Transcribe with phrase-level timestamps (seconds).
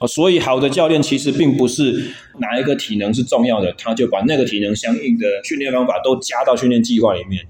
[0.00, 7.44] 哦，所以好的教练其实并不是哪一个体能是重要的，他就把那个体能相应的训练方法都加到训练计划里面。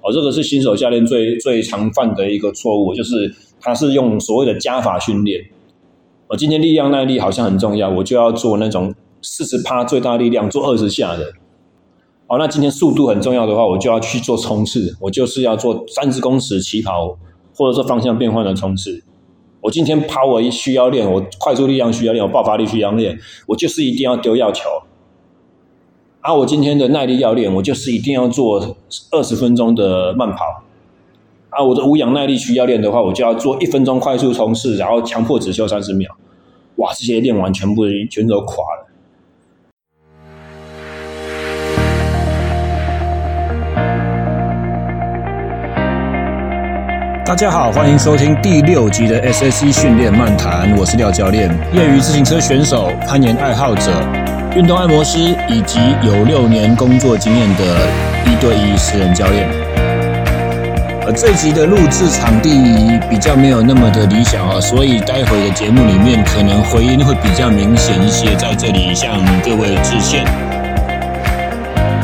[0.00, 5.44] 哦，这个是新手教练最最常犯的一个错误，就是他是用所谓的加法训练。
[6.26, 11.34] 我今天力量耐力好像很重要，我就要做那种四十趴最大力量做二十下的。
[12.28, 17.18] 哦，那今天速度很重要的话，我就要去做冲刺，我就是要做三十公尺起跑，
[17.54, 19.02] 或者说方向变换的冲刺。
[19.60, 24.68] 我今天跑，我需要练，我快速力量需要练，我爆发力需要练，我就是一定要丢药球。
[26.20, 28.76] 啊，我今天的耐力要练，我就是一定要做
[29.10, 30.62] 二十分钟的慢跑。
[31.50, 36.14] 啊，我的无氧耐力需要练的话，我就要做一分钟快速冲刺，然后强迫只休三十秒。
[36.76, 38.89] 哇，这些练完全部全都垮了。
[47.30, 53.92] 大家好，欢迎收听第六集的 SSE 训练漫谈，我是廖教练，业余自行车选手、攀岩爱好者、
[54.56, 57.86] 运动按摩师，以及有六年工作经验的
[58.26, 59.48] 一对一私人教练。
[61.06, 70.26] 呃，这集的录制场地比较没有那么的理想啊，所以待会的节目里面可能回音会比较明显一些，在这里向各位致歉。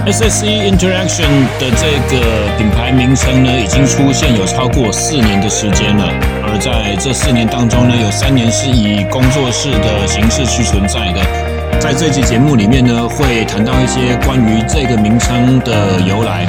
[0.06, 1.26] SSE Interaction
[1.58, 6.04] 的这个品牌名称呢，已经出现有超过四年的时间了。
[6.44, 11.80] 而在这四年当中呢，有三年是以工作室的形式去存在的。
[11.80, 16.46] 在这期节目里面呢，会谈到一些关于这个名称的由来，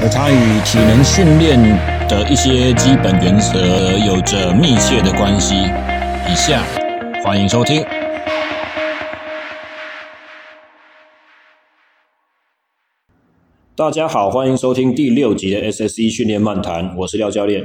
[0.00, 1.58] 而它与体能训练
[2.08, 5.56] 的一些基本原则有着密切的关系。
[6.30, 6.62] 以下
[7.24, 7.99] 欢迎收听。
[13.80, 17.64] 大家好，欢迎收听第六集的 SSE 训练漫谈，我是廖教练。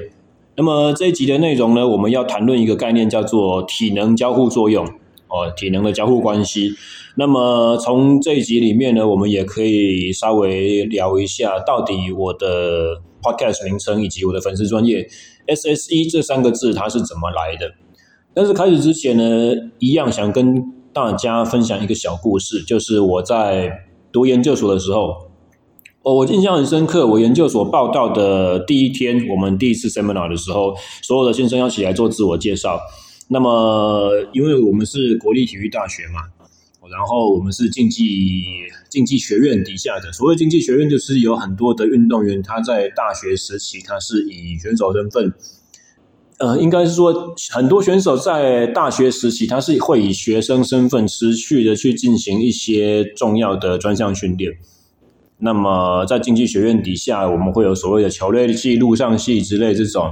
[0.55, 4.85] 那么这一集的内容呢，我们要谈论一个概念，叫做体能交互作用
[5.27, 6.71] 哦，体能的交互关系。
[7.17, 15.05] 那么从这一集里面呢，我们也可以稍微聊一下，到底我的 podcast 名称以及我的粉丝专业
[15.47, 17.73] SSE 这三个字它是怎么来的。
[18.33, 23.69] 但是开始之前呢，一样想跟大家分享一个小故事，就是我在
[24.13, 25.25] 读研究所的时候。
[26.05, 27.07] 哦，我印象很深刻。
[27.07, 32.79] 我研究所报道的第一天，我们第一次 seminar 的时候，所有的新生要起来做自我介绍。
[33.29, 36.21] 那么，因为我们是国立体育大学嘛，
[36.91, 38.43] 然后我们是竞技
[38.87, 40.11] 竞技学院底下的。
[40.13, 45.33] 所谓竞技学院，就是有很多的运动员，他在大学时期他是以选手身份，
[46.37, 54.55] 呃，应该是说很多选手在大学时期他是会以学生身份持续的去进行一些重要的专项训练。
[55.37, 60.09] 那么，在竞技学院底下，我们会有所谓的球类系、陆上系之类这种。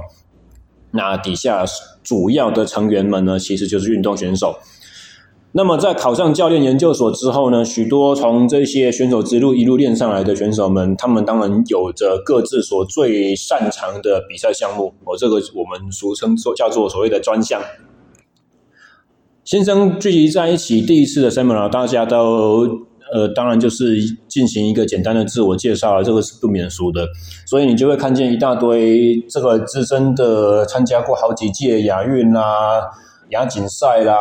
[0.90, 1.64] 那底下
[2.02, 4.56] 主要的成员们呢，其实就是运动选手。
[5.52, 14.92] 那么，在考上教练研究所之后呢，许多从这些选手之路一路练上来的选手们，他们当然有着各自所最擅长的比赛项目。
[15.04, 17.62] 哦，这个我们俗称做叫做所谓的专项。
[19.42, 22.86] 新生聚集在一起，第一次的 seminar，大家都。
[23.14, 23.94] 呃，当然就是
[24.26, 27.06] 进行一个简单的自我介绍，这个是不免俗的，
[27.46, 32.82] 所以你就会看见一大堆这个资深的参加过好几届亚运啦、
[33.30, 34.16] 亚锦赛啦，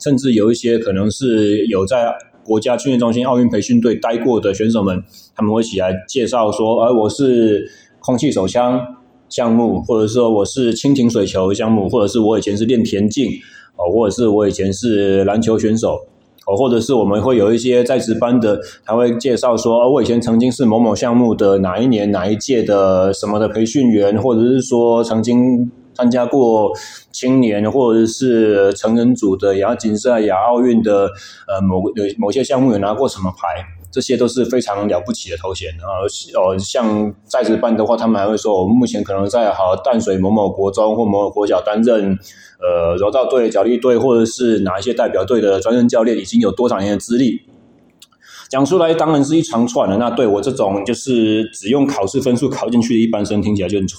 [0.00, 5.00] 甚至有一些可能是有在国家训练中心奥运培训队待过的选手们，
[5.36, 7.64] 他们会起来介绍说，呃，我是
[8.00, 8.80] 空气手枪
[9.28, 13.30] 项目，或者说我是蜻蜓水球项目，或者是我以前是练田径，
[13.76, 15.96] 哦，或者是我以前是篮球选手。
[16.56, 26.72] 或者是我们会有一些在职班的，他会介绍说，哦，我以前曾经是某某项目的哪一年哪一届的什么的培训员，或者是说曾经参加过
[27.10, 31.10] 青年或者是成人组的亚锦赛、亚奥运的
[31.46, 33.64] 呃某有某些项目有拿过什么牌。
[33.92, 36.00] 这些都是非常了不起的头衔啊！
[36.00, 42.18] 呃，像在职班的话，他们还会说，我们目前可能在好淡水某某国中或某某国小担任
[42.62, 47.42] 呃柔道队、角力队，或者是哪一些代表队的专任教练，已经有多少年的资历。
[48.48, 49.96] 讲出来当然是一长串的。
[49.96, 53.96] 那对我这种就是只用考试分数考进去的一般生，听起来就很差。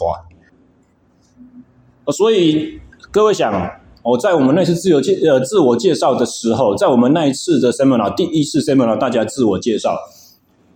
[2.11, 2.79] 所以
[3.11, 3.79] 各位想。
[4.05, 9.97] 我在我们那次自由介呃自我介绍的时候，在我们那一次的 seminar 第一次 seminar 大家自我介绍，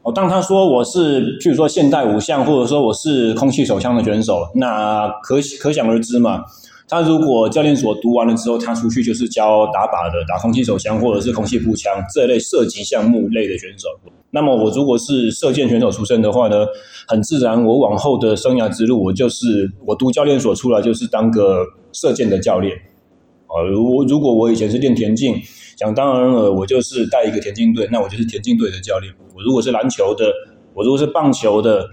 [0.02, 6.46] 哦，当他说我是譬如说现代五项，或者说我是空气手枪的选手，那可可想而知嘛。
[6.90, 13.90] 他如果教练所读完了之后，他出去就是教打靶的，打空气手枪或者是空气步枪这类射击项目类的选手。
[14.32, 16.66] 那么我如果是射箭选手出身的话呢，
[17.08, 22.78] 很自然我往后的生涯之路，我就是我读教练所出来就是当个射箭的教练。
[23.48, 25.36] 啊，如如果我以前是练田径，
[25.78, 29.14] 想当然了，我就是带一个田径队，那我就是田径队的教练。
[29.36, 30.32] 我如果是篮球的，
[30.74, 31.86] 我如果是棒球的。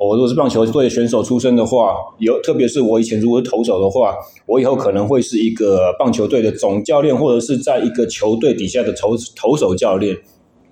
[0.00, 4.14] 我如果是棒球队选手出身的话，有特别是我以前如果是投手的话，
[4.46, 10.16] 我以后可能会是一个棒球队的总教练，或者是在一个球队底下的投投手教练。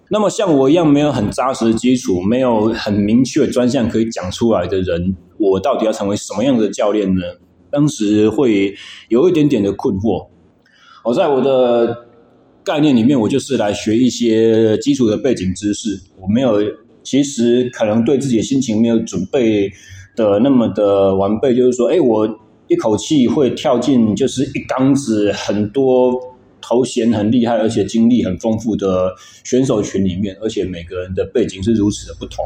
[0.08, 7.20] 那么像我一样没有很扎实的基础，没有很明确专项可以讲出来的人，我到底要成为什么样的教练呢？
[7.70, 8.74] 当时会
[9.10, 10.26] 有一点点的困惑。
[11.04, 12.06] 我在我的
[12.64, 16.58] 概念里面，我就是来学一些基础的背景知识，我没有。
[17.10, 19.72] 其实可能对自己的心情没有准备
[20.14, 26.12] 的那么的完备，就是说，哎，我一口气会跳进就是一缸子很多
[26.60, 32.44] 头衔很厉害而且经历很丰富的选手群里面，而且每个人的背景是如此的不同。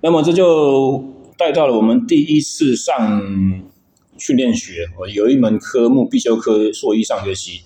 [0.00, 1.04] 那么这就
[1.36, 3.20] 带到了我们第一次上
[4.16, 7.62] 训练学，我有一门科目必修课硕一上学期。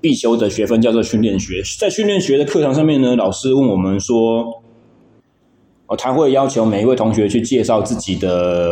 [0.00, 4.62] 必修的学分叫做训练学，在训练学的课堂上面呢，老师问我们说，
[5.86, 8.70] 哦，他会要求每一位同学去介绍自己的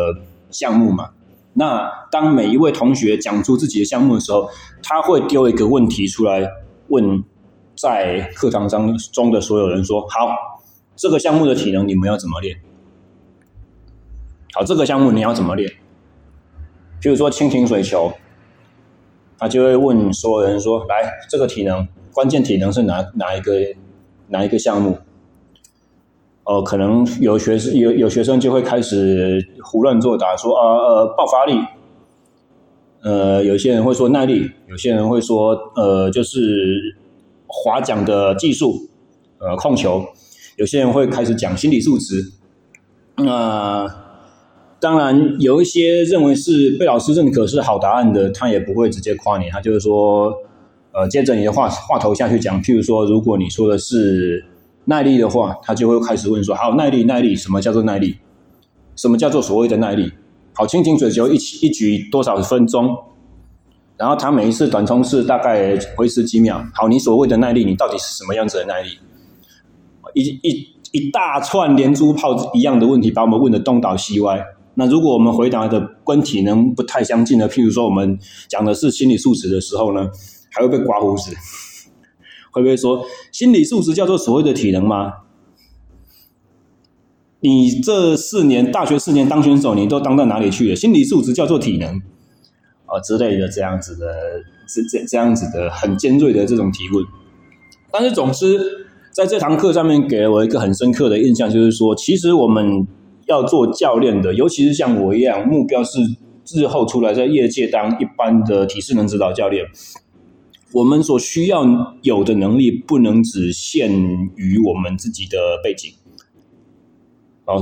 [0.50, 1.10] 项目嘛？
[1.54, 4.48] 那当每一位同学讲出自己的项目的时候，
[4.82, 6.46] 他会丢一个问题出来
[6.88, 7.24] 问
[7.74, 10.28] 在课堂当中的所有人说：好，
[10.94, 12.56] 这个项目的体能你们要怎么练？
[14.52, 15.70] 好，这个项目你要怎么练？
[17.00, 18.12] 譬如说蜻蜓水球。
[19.38, 23.52] 他就会问所有人说：“来，这个体能关键体能是哪哪一个
[24.28, 24.98] 哪一个项目？”
[26.44, 31.58] 哦、可能有学生有有学生就会开始胡乱作答，说：“啊呃，爆发力。”
[33.02, 36.96] 呃，有些人会说耐力，有些人会说：“呃，就是
[37.46, 38.74] 划桨的技术，
[39.38, 40.04] 呃，控球。”
[40.56, 42.32] 有些人会开始讲心理素质。
[43.16, 43.86] 那、
[44.84, 50.30] 当然，有一些认为是被老师认可是好答案的，他也不会直接夸你，他就是说，
[50.92, 54.44] 呃，接着你的话话头下去讲，譬如说，如果你说的是
[54.84, 58.18] 耐力的话，他就会开始问说，好，耐力，耐力，什么叫做耐力？
[58.94, 60.12] 什么叫做所谓的耐力？
[60.52, 62.94] 好，轻艇水球一起一局多少分钟？
[63.96, 66.62] 然后他每一次短冲刺大概维持几秒？
[66.74, 68.90] 好，你所谓的耐力，你到底是什么样子的耐力？
[70.12, 74.44] 一一一大串连珠炮一样的问题，把我们问得东倒西歪。
[74.76, 78.18] 那如果我们回答的跟体能不太相近的，譬如说我们
[78.48, 80.10] 讲的是心理素质的时候呢，
[80.50, 81.30] 还会被刮胡子，
[82.50, 85.12] 会不会说心理素质叫做所谓的体能吗？
[87.38, 90.74] 你这四年大学四年当选手，你都当到哪里去了？
[90.74, 92.02] 心理素质叫做体能
[92.86, 94.06] 啊之类的这样子的
[94.66, 97.04] 这这这样子的很尖锐的这种提问。
[97.92, 98.58] 但是总之
[99.12, 102.88] 在这堂课上面给了我一个很深刻的印象，就是说其实我们。
[103.26, 106.00] 要做教练的，尤其是像我一样，目标是
[106.54, 109.64] 日后出来在业界当一般的体适能指导教练。
[110.72, 111.64] 我们所需要
[112.02, 113.92] 有的能力，不能只限
[114.34, 115.90] 于我们自己的背景。
[117.44, 117.54] 啊，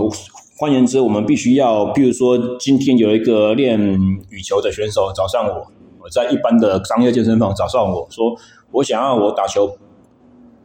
[0.56, 3.78] 换言之，我们必须要，比如说，今天有一个练
[4.30, 5.66] 羽球的选手找上我，
[6.00, 8.34] 我在一般的商业健身房找上我说，
[8.70, 9.76] 我想要我打球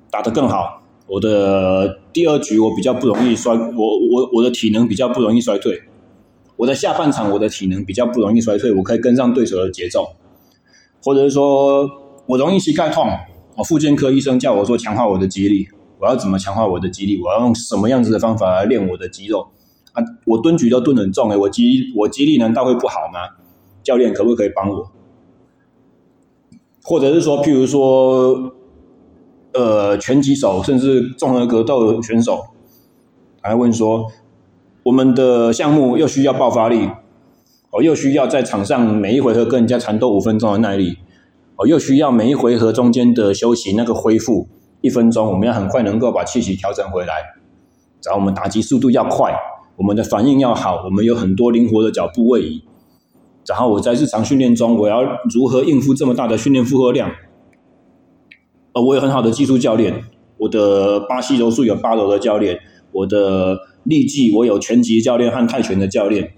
[0.10, 0.82] 打得更好。
[1.08, 5.82] 我的第二局我比较不容易衰，我我我的体能比较不容易衰退。
[6.58, 10.06] 我的下半场我的体能比较不容易衰退，我可以跟上对手的节奏。
[11.02, 11.90] 或者是说
[12.26, 13.08] 我容易膝盖痛，
[13.56, 15.68] 我复健科医生叫我说强化我的肌力，
[16.00, 17.22] 我要怎么强化我的肌力？
[17.22, 19.48] 我要用什么样子的方法来练我的肌肉？
[19.94, 23.38] 啊，我蹲举都蹲很重诶，我肌我肌力难道会不好吗？
[23.82, 24.92] 教练可不可以帮我？
[26.84, 28.57] 或者是说，譬如说。
[29.58, 32.46] 呃，拳击手甚至综合格斗选手，
[33.42, 34.06] 还问说，
[34.84, 36.88] 我们的项目又需要爆发力，
[37.72, 41.00] 哦，又需要在场上每一回合跟人家缠斗五分钟的耐力，
[41.56, 44.48] 哦，又需要每一回合中间的休息那个恢复
[44.82, 47.16] 一分钟，我们要很快能够把气息调整回来，
[48.06, 49.34] 然后我们打击速度要快，
[49.78, 52.64] 我们的反应要好，我们有很多灵活的脚步位移，
[53.48, 55.02] 然后我在日常训练中，我要
[55.34, 57.10] 如何应付这么大的训练负荷量？
[58.82, 60.04] 我有很好的技术教练，
[60.38, 62.60] 我的巴西柔术有八柔的教练，
[62.92, 66.34] 我的力技我有拳击教练和泰拳的教练，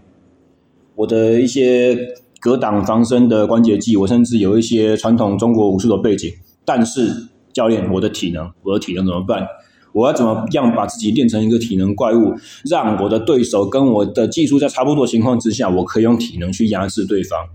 [0.96, 1.98] 我的一些
[2.40, 6.32] 格挡防身的关节技，我甚至有一些传统中国武术的背景。
[6.64, 9.48] 但是教练，我的体能，我的体能怎么办？
[9.92, 12.36] 我要怎么样把自己练成一个体能怪物，
[12.70, 17.48] 让我的对手跟我的技术在差不多情况之下，我可以用体能去压制对方。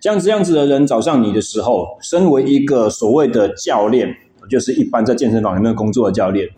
[0.00, 4.14] 像这样子的人找上你的时候，身为一个所谓的教练，
[4.48, 6.48] 就是一般在健身房里面工作的教练，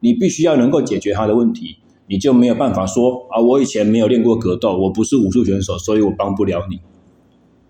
[0.00, 1.76] 你必须要能够解决他的问题，
[2.08, 6.80] 你就没有办法说啊，我以前没有练过格斗，我不是武术选手，所以我帮不了你。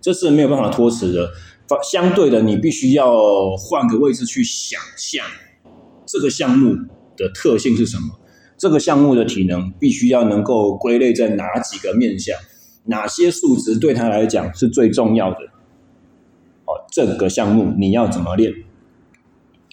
[0.01, 1.31] 这是没有办法托词的。
[1.83, 3.13] 相对的，你必须要
[3.57, 5.27] 换个位置去想象
[6.07, 6.77] 这个项目
[7.17, 8.15] 的特性是什么，
[8.57, 12.37] 这个项目的体能必须要能够归类在哪几个面向，
[12.87, 15.39] 哪些数值对他来讲是最重要的。
[16.65, 18.53] 哦，这个项目你要怎么练？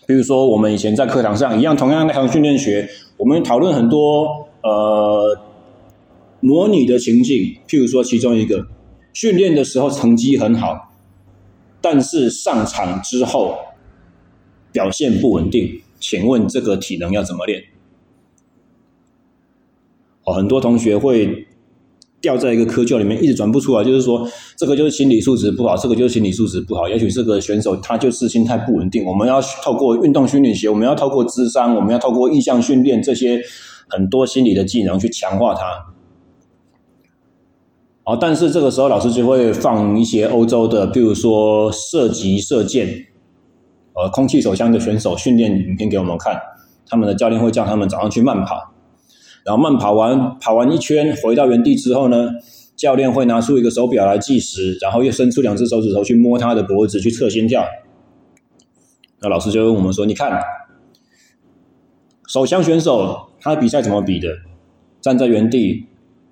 [0.05, 5.39] 比如说，我们以前在课堂上一样，同样那堂训练学，我们讨论很多呃
[6.41, 8.67] 模拟的情境，譬如说其中一个
[9.13, 10.91] 训练的时候成绩很好。
[11.79, 13.57] 但是上场之后
[14.71, 17.63] 表现不稳定，请问这个体能要怎么练？
[20.25, 21.47] 哦，很多同学会
[22.23, 23.83] 掉在一个窠臼里面，一直转不出来。
[23.83, 24.27] 就是说，
[24.57, 26.87] 这个就是心理素质不好，这个就是心理素质不好。
[26.87, 29.05] 也许这个选手他就是心态不稳定。
[29.05, 33.41] 我们要透过运动训练学，我们要透过智商，我们要透过意向训练这些
[33.89, 35.61] 很多心理的技能去强化他。
[38.05, 42.87] 哦，但是这个时候老师就会放一些欧洲的，比如说射击射箭，
[43.95, 46.39] 呃，空气手枪的选手训练影片给我们看。
[46.85, 48.72] 他们的教练会叫他们早上去慢跑，
[49.45, 52.31] 然后慢跑完跑完一圈回到原地之后呢，
[52.75, 57.65] 教练会拿出一个手表来计时，然后又伸出两只手指头去摸他的脖子去测心跳。
[59.19, 60.41] 那老师就问我们说：“你看，
[62.27, 64.27] 手枪选手他比赛怎么比的？
[65.01, 65.87] 站在原地，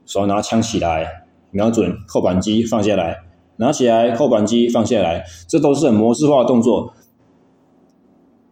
[0.05, 1.19] 手拿枪起来。”
[1.53, 3.17] 瞄准扣扳机放下来，
[3.57, 6.93] 拿起来扣扳机放下来，这都是很模式化的动作。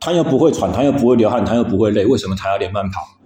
[0.01, 3.18] 他又不会喘，他又不会流汗，他又不会累，为什么他要练慢跑？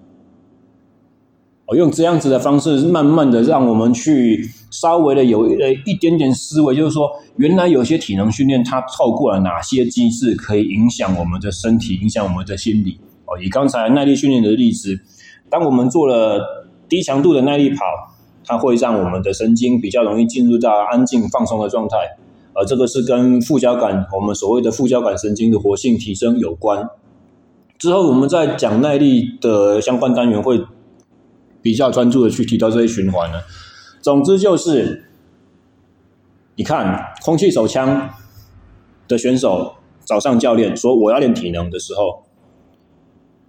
[1.75, 12.99] 用这样子的方式，慢慢的让我们去稍微的有呃一点点思维，就是说，原来有些体能训练，它透过了哪些机制可以影响我们的身体，影响我们的心理。
[13.25, 14.99] 哦，以刚才耐力训练的例子，
[15.49, 17.77] 当我们做了低强度的耐力跑。
[18.45, 21.95] 它会让我们的神经比较容易进入到安静放松的状态，
[22.51, 26.89] 而这个是跟副交感，我们所谓的副交感神经的活性提升有关。
[27.77, 30.61] 之后我们在讲耐力的相关单元，会
[31.63, 33.39] 比较专注的去提到这些循环呢。
[34.01, 35.05] 总之就是，
[36.55, 38.11] 你看空气手枪
[39.07, 39.73] 的选手
[40.05, 42.23] 找上教练说我要练体能的时候，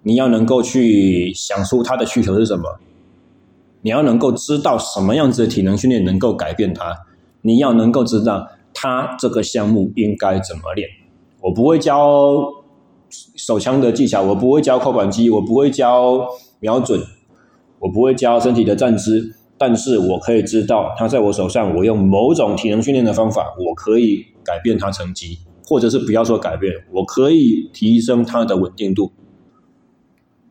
[0.05, 2.79] 你要能够去想出他的需求是什么。
[3.83, 6.97] 你要能够知道什么样子的体能训练能够改变他，
[7.43, 10.89] 你要能够知道他这个项目应该怎么练。
[11.43, 12.51] 我不会教
[13.11, 16.27] 手枪的技巧，我不会教扣扳机，我不会教
[16.61, 16.99] 瞄准，
[17.85, 25.39] 我不会教身体的站姿，但是我可以知道他在我手上，我用某种体能训练的方法，我可以改变他成绩，
[25.69, 29.13] 或者是不要说改变，我可以提升他的稳定度。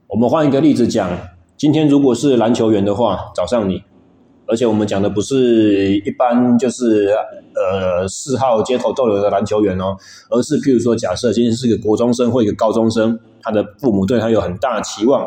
[0.09, 1.09] 我们换一个例子讲。
[1.55, 3.81] 今天如果是篮球员的话，找上你，
[4.47, 7.15] 而且我们讲的不是一般就是
[7.55, 9.95] 呃四号街头逗留的篮球员哦，
[10.29, 15.25] 而是譬如说，假设今天是个国中生或一个高中生，他的父母对他有很大的期望，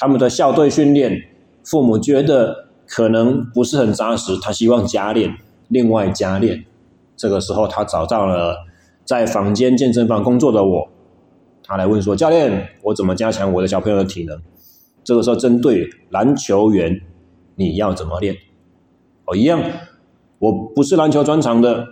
[0.00, 1.20] 他们的校队训练，
[1.64, 5.36] 父母觉得可能不是很扎实，他希望加练，
[5.66, 6.64] 另外加练，
[7.16, 8.58] 这个时候他找到了
[9.04, 10.88] 在坊间健身房工作的我，
[11.64, 14.40] 他来问说，教练，我怎么加强我的小朋友的体能？
[15.02, 17.00] 这个时候，针对篮球员，
[17.56, 18.36] 你要怎么练？
[19.24, 19.60] 哦，一样，
[20.38, 21.88] 我不是篮球专长的，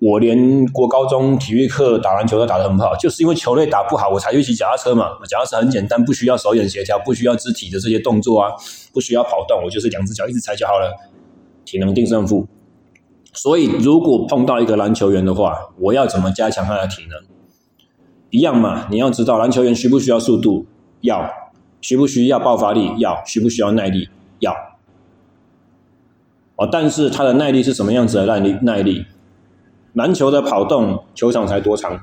[0.00, 5.10] 我连国高中体育课打篮球都打得很好，就是因为球类打不好，我才去骑脚踏车嘛。
[5.28, 8.52] 脚踏车很简单，不需要手眼协调，不需要肢体的这些动作啊，
[8.92, 10.96] 不需要跑动，我就是两只脚一直踩就好了，
[11.64, 12.46] 体能定胜负。
[13.32, 17.20] 所以，如果碰到一个篮球员的话，我要怎么加强他的体能？
[18.30, 20.66] 一样嘛，你要知道篮球员需不需要速度？
[21.00, 21.28] 要，
[21.80, 22.92] 需不需要爆发力？
[22.98, 24.08] 要，需不需要耐力？
[24.38, 24.52] 要。
[26.56, 28.56] 哦，但是他的耐力是什么样子的耐力？
[28.62, 29.06] 耐力，
[29.98, 32.00] 篮球的跑动，球场才多长？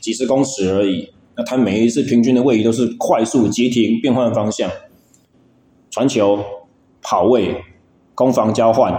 [0.00, 1.12] 几十公尺而已。
[1.36, 4.68] 那他每一次平均的位移都是快速急停，变换方向，
[5.90, 6.44] 传球、
[7.00, 7.62] 跑位、
[8.16, 8.92] 攻防交换。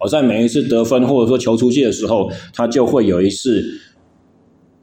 [0.00, 3.62] 而，在每一次得分或者说球出界的时候，他就会有一次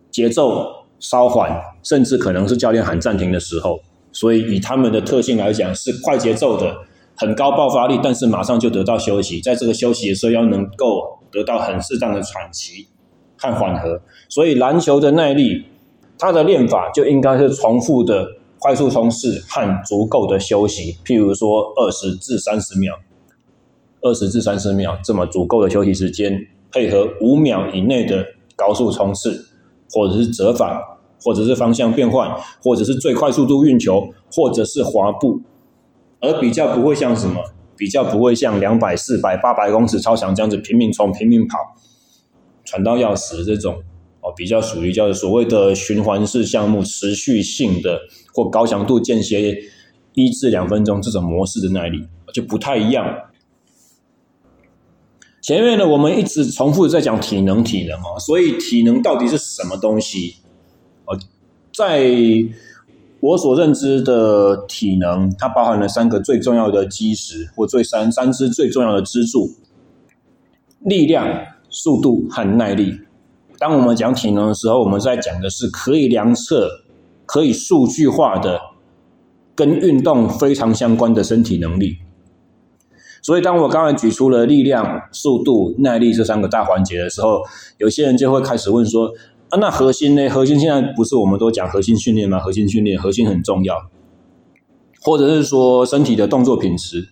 [0.10, 0.79] 节奏。
[1.01, 3.79] 稍缓，甚至可能是教练喊暂停的时候，
[4.12, 6.75] 所以以他们的特性来讲，是快节奏的，
[7.15, 12.88] 很高爆发力，但是马上就得到休息，在这个休息的时候要能够得到很适当的喘息
[13.38, 14.01] 和缓和。
[14.27, 15.65] 所以篮球的耐力，
[16.17, 18.27] 它的练法就应该是重复的
[18.59, 22.95] 快速冲刺和足够的休息，譬如说二十至三十秒，
[24.01, 29.45] 二十至三十秒这么足够的休息时间，配合五秒以内的高速冲刺。
[29.91, 30.79] 或者是折返，
[31.24, 32.31] 或者是方向变换，
[32.62, 35.41] 或者是最快速度运球，或者是滑步，
[36.21, 37.41] 而比较不会像什么
[37.79, 41.57] 比较不会像两百、四百、八百公尺超强这样子拼命冲、拼命跑，
[42.65, 43.81] 喘到要死这种
[44.19, 48.01] 哦，比较属于叫做所谓的循环式项目、持续性的
[48.33, 49.57] 或高强度间歇
[50.13, 53.17] 一至两分钟这种模式的耐力就不太一样。
[55.41, 60.36] 前面呢，我们一直重复在讲体能，体能哦，所以体能到底是什么东西？
[61.05, 61.17] 哦，
[61.74, 62.12] 在
[63.21, 69.49] 我所认知的体能，它包含了三个最重要的基石，或最三三支最重要的支柱：
[70.79, 71.27] 力量、
[71.69, 72.99] 速度和耐力。
[73.57, 76.69] 当我们讲体能的时候，我们在讲的是可以量测、
[77.25, 78.57] 可以数据化的，
[79.53, 81.97] 跟运动非常相关的身体能力。
[83.21, 87.41] 所以，当我刚才举出了力量、速度、耐力这三个大环节的时候，
[87.77, 89.11] 有些人就会开始问说：
[89.50, 90.29] 啊，那核心呢？
[90.29, 92.39] 核心现在不是我们都讲核心训练吗？
[92.39, 93.75] 核心训练，核心很重要，
[95.01, 97.10] 或者是说身体的动作品质。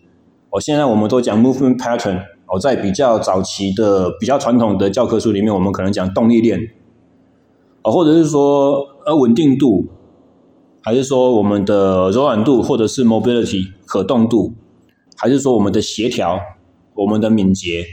[0.51, 2.21] 哦，现在我们都讲 movement pattern。
[2.49, 6.57] 哦，在比较早期的、比较传统的教科书里面，我们可能讲动力链。
[7.81, 9.87] 哦，或者是说呃稳定度，
[10.81, 14.53] 还是说我们的柔软度，或者是 mobility 可动度。
[15.17, 16.39] 还是说我们的协调、
[16.93, 17.83] 我们的敏捷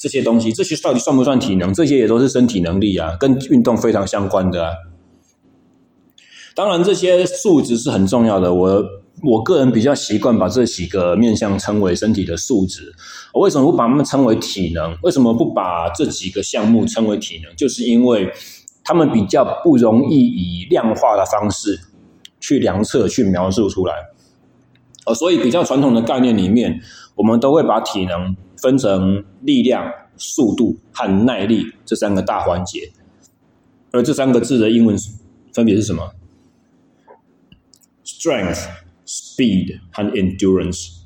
[0.00, 1.74] 这些东西，这些到底算不算体能？
[1.74, 4.72] 这些也都是身体能力啊，跟运动非常相关的啊。
[6.54, 8.54] 当然，这些素质是很重要的。
[8.54, 8.82] 我
[9.22, 12.94] 我个人比较习惯把这几个面向称为身体的素质。
[13.34, 14.96] 我为什么不把它们称为体能？
[15.02, 17.54] 为什么不把这几个项目称为体能？
[17.54, 18.32] 就是因为
[18.82, 21.78] 他们比较不容易以量化的方式
[22.40, 23.94] 去量测、去描述出来。
[25.04, 26.80] 呃，所以比较传统的概念里面，
[27.16, 32.92] 我们都会把体能分成力量、速度和耐力这三个大环节。
[33.92, 34.96] 而这三个字的英文
[35.52, 36.12] 分别是什么
[38.04, 38.68] ？Strength、
[39.06, 41.00] Speed 和 Endurance。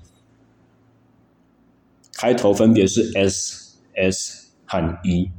[2.12, 5.30] 开头分别是 S、S 和 E。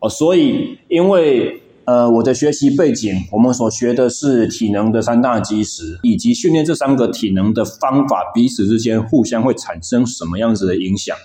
[0.00, 1.61] 哦，所以因为。
[1.84, 11.16] 呃，我的学习背景，我们所学的是体能的三大基石，以及训练这三个体能的方法，彼此之间互相会产生什么样子的影响。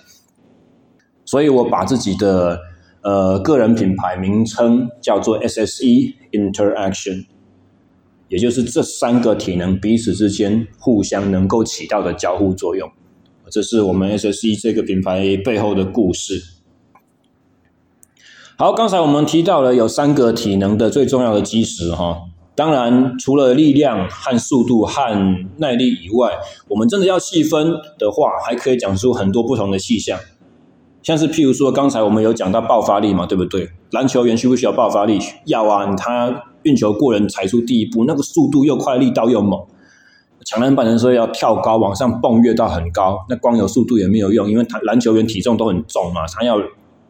[1.24, 2.58] 所以我把自己的
[3.02, 7.26] 呃个人品牌名称叫做 SSE Interaction，
[8.28, 12.90] 也就是这三个体能彼此之间互相能够起到的交互作用。
[13.48, 16.57] 这是我们 SSE 这个品牌背后的故事。
[18.60, 22.22] 好，刚才我们提到了有三个体能的最重要的基石哈，
[22.56, 26.32] 当然除了力量和速度和耐力以外，
[26.66, 30.18] 我们真的要细分的话，还可以讲出很多不同的细项，
[31.04, 33.70] 像是譬如说刚才我们有讲到爆发力嘛，对不对？
[33.92, 35.20] 篮球员需不需要爆发力？
[35.44, 39.56] 要啊，他运球过人踩出第一步，那个速度又快，力道又猛。
[40.44, 46.56] 抢篮板的时候要跳高往上蹦跃到很高，那光有速度也没有用，因为他篮球员体重都很重嘛，他要。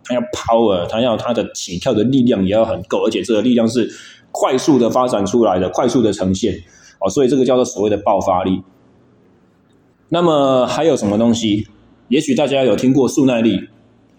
[0.05, 3.91] 他要 power，他要他的起跳的力量也要很够，而且这个力量是
[4.31, 6.63] 快速的发展出来的，快速的呈现
[7.01, 8.63] 哦，所以这个叫做所谓的爆发力。
[10.09, 11.67] 那么还有什么东西？
[12.09, 13.69] 也许大家有听过速耐力，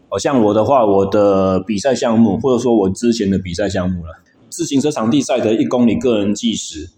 [0.09, 4.13] 哦，像我的话，我的比赛项目或者说我之前的比赛项目了，
[4.49, 6.91] 自行车场地赛的一公里个人计时，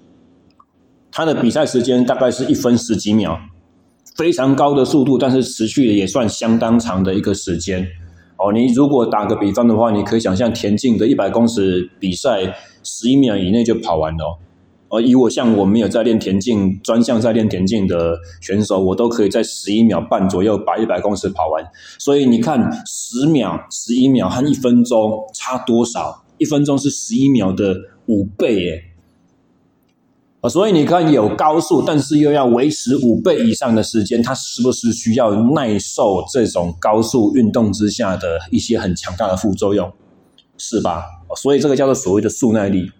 [1.10, 3.40] 它的比赛时间大概是一分十几秒，
[4.18, 7.88] 非常高的速度，但是持续也算相当长的一个时间。
[8.44, 14.38] 哦，你如果打个比方的话，你可以想象田径的一百公尺比赛，十一秒以内就跑完了哦。
[14.90, 21.64] 哦，以我像我没有在练田径，专项在练田径的选手，我都可以在十一秒半左右把一百公尺跑完。
[22.00, 26.24] 所以你看，十秒、十一秒和一分钟差多少？
[26.40, 27.76] 一分钟是十一秒的
[28.08, 28.84] 五倍耶。
[30.42, 39.92] 啊，所以你看，有高速，但是又要维持五倍以上的时间，它是不是需要耐受这种高速运动之下的一些很强大的副作用？
[40.58, 41.04] 是吧？
[41.36, 42.92] 所以这个叫做所谓的速耐力。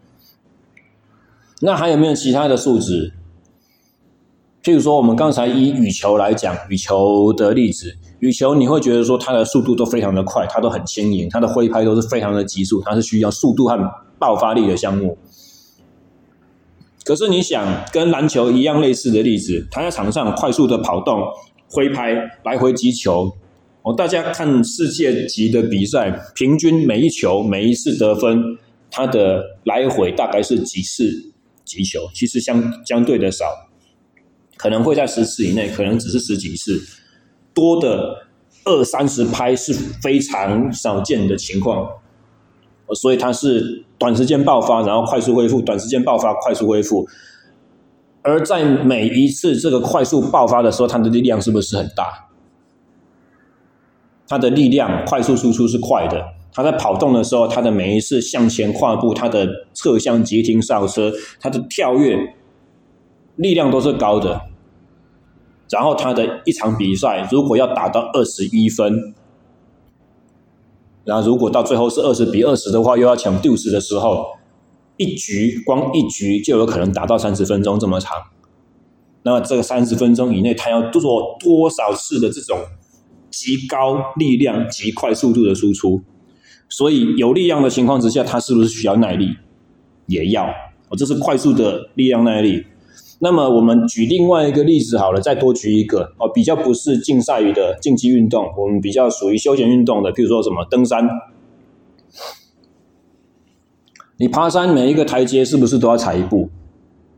[1.62, 3.14] 那还有没有其他的数值？
[4.64, 13.76] 譬如说，我们刚才以羽球来讲，羽球的例子，羽球你会觉得说它的速度都非常的快，它都很轻盈，它的挥拍都是非常的急速，它是需要速度和
[14.20, 15.18] 爆发力的项目。
[17.04, 21.22] 可是你想跟篮球一样类似的例子，他在场上快速的跑动、
[21.70, 23.32] 挥拍、来回击球。
[23.84, 28.40] 哦，大家看世界级的比赛，平均每一球、每一次得分，
[28.92, 31.12] 他的来回大概是几次
[31.66, 32.08] 击球？
[32.14, 33.46] 其实相相对的少，
[34.56, 36.80] 可能会在十次以内，可能只是十几次。
[37.56, 38.28] 多的
[38.66, 41.90] 二三十拍是非常少见的情况。
[42.94, 47.08] 所以它是短时间爆发，然后快速恢复，短时间爆发，快速恢复。
[48.24, 52.30] 而在每一次这个快速爆发的时候，它的力量是不是很大？
[54.28, 56.24] 它的力量快速输出是快的。
[56.54, 62.36] 它在跑动的时候，它的每一次向前跨步，它的侧向急停刹车，它的跳跃
[63.38, 64.42] 力量都是高的。
[65.70, 69.14] 然后它的一场比赛如果要打到二十一分，
[71.12, 74.28] 然后如果到最后是二十比二十的话，又要抢 deuce 的时候，
[74.96, 78.16] 一局光一局就有可能打到三十分钟这么长。
[79.24, 82.58] 那这个三十分钟以内，它要做多少次的这种
[83.30, 86.02] 极高力量、极快速度的输出？
[86.70, 89.36] 所以有力量的情况之下，它是不是需要耐力？
[90.06, 90.46] 也要
[90.88, 92.64] 哦，这是快速的力量耐力。
[93.24, 101.08] 那么我们举另外一个例子好了，再多举一个哦，比较不是竞赛的竞技运动，我们比较属于休闲运动的，譬如说什么登山。
[104.18, 106.50] 你爬山每一个台阶是不是都要踩一步？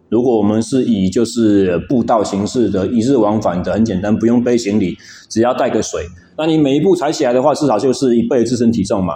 [0.09, 4.97] 如果我们是以就是步道形式的，一日往返的，很简单，不用背行李，
[5.29, 6.05] 只要带个水，
[6.37, 9.13] 那你每一步踩起来的话，至少就是一倍自身体重嘛。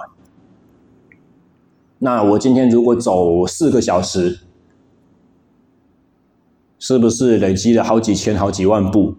[1.99, 4.39] 那我今天如果走四个小时，
[6.79, 9.15] 是不是累积了好几千、好几万步？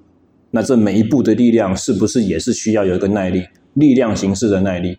[0.50, 3.44] 那这每一步的力量，是不是也是需要有一个耐力？
[3.74, 4.96] 力量形式的耐力，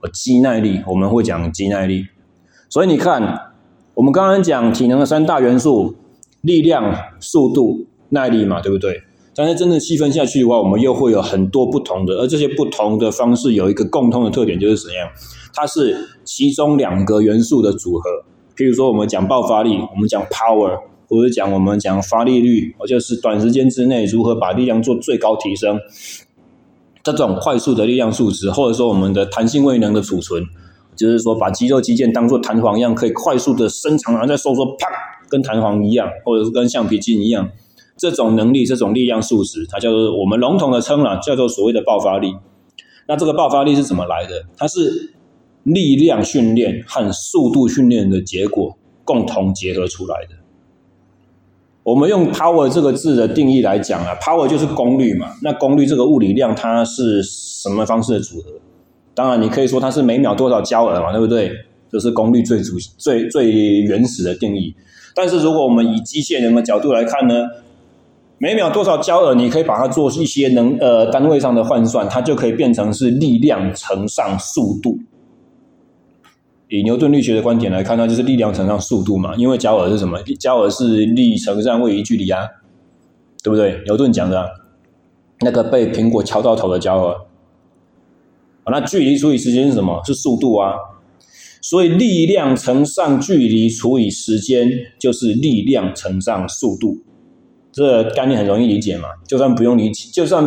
[0.00, 2.06] 呃，肌耐力，我们会讲肌耐力。
[2.68, 3.52] 所以你看，
[3.94, 5.94] 我们刚刚讲体能的三大元素：
[6.42, 9.02] 力量、速度、耐力嘛，对不对？
[9.34, 15.08] 但是真正细分下去的话，我们又会有很多不同的，而这些不同的方式有一个共通的特点，就是怎样？
[15.54, 18.10] 它是其中两个元素的组合，
[18.56, 25.80] 譬如说我们讲爆发力，我们讲 power，或者讲我们讲发力率，或就是短时间之内如何把力量做最高提升，
[27.02, 30.44] 这种快速的力量数值，或者说我们的弹性位能的储存，
[30.94, 34.86] 就是说把肌肉肌腱当做弹簧一样，可以快速的伸长，然后再收缩，啪，
[35.28, 37.50] 跟弹簧一样，或者是跟橡皮筋一样，
[37.96, 42.34] 这种能力，这种力量数值，它叫做我们笼统的称了，叫做所谓的爆发力。
[43.06, 44.44] 那这个爆发力是怎么来的？
[44.56, 45.14] 它是
[45.62, 50.37] 力量训练和速度训练的结果共同结合出来的。
[51.88, 55.28] 我们用 power 这个字的定义来讲啊，power 就是功率嘛。
[55.42, 58.50] 那功率这个物理量它是什么方式的组合？
[59.14, 61.50] 当然，你可以说它是每秒多少焦耳嘛，对不对？
[61.90, 64.74] 这是功率最主最最原始的定义。
[65.14, 67.46] 但是如果我们以机械人的角度来看呢，
[68.36, 74.98] 每秒多少焦耳，你可以把它做一些能呃单位上的换算，它就可以变成是力量乘上速度。
[76.70, 79.34] 以牛顿力学的观点来看，它就是力量乘上速度嘛。
[79.36, 80.20] 因为焦耳是什么？
[80.38, 82.46] 焦耳是力乘上位移距离啊，
[83.42, 83.80] 对不对？
[83.86, 84.46] 牛顿讲的、
[85.40, 87.16] 那个被苹果敲到头的焦耳。
[88.70, 90.02] 那距离除以时间是什么？
[90.04, 90.74] 是速度啊。
[91.62, 96.98] 所以力量乘上距离除以时间，就是力量乘上速度。
[97.72, 99.08] 这概念很容易理解嘛。
[99.26, 100.44] 就算不用理解，就算